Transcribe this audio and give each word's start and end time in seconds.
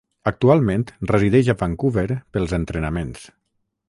Actualment 0.29 0.85
resideix 1.11 1.51
a 1.53 1.55
Vancouver 1.59 2.07
pels 2.37 2.57
entrenaments. 2.63 3.29